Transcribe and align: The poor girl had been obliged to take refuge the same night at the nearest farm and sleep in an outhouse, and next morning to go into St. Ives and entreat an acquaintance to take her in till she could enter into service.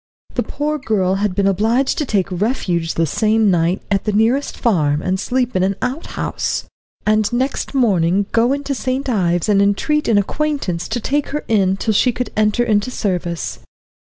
The 0.33 0.41
poor 0.41 0.79
girl 0.79 1.13
had 1.21 1.35
been 1.35 1.45
obliged 1.45 1.99
to 1.99 2.07
take 2.07 2.31
refuge 2.31 2.95
the 2.95 3.05
same 3.05 3.51
night 3.51 3.83
at 3.91 4.05
the 4.05 4.11
nearest 4.11 4.57
farm 4.57 4.99
and 5.03 5.19
sleep 5.19 5.55
in 5.55 5.61
an 5.61 5.75
outhouse, 5.79 6.63
and 7.05 7.31
next 7.31 7.75
morning 7.75 8.25
to 8.25 8.31
go 8.31 8.51
into 8.51 8.73
St. 8.73 9.07
Ives 9.07 9.47
and 9.47 9.61
entreat 9.61 10.07
an 10.07 10.17
acquaintance 10.17 10.87
to 10.87 10.99
take 10.99 11.27
her 11.27 11.45
in 11.47 11.77
till 11.77 11.93
she 11.93 12.11
could 12.11 12.31
enter 12.35 12.63
into 12.63 12.89
service. 12.89 13.59